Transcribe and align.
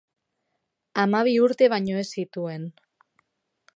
Hamabi 1.03 1.35
urte 1.49 1.67
baino 1.75 2.01
ez 2.05 2.09
zituen. 2.23 2.67